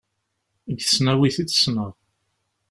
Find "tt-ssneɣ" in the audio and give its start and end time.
1.45-1.93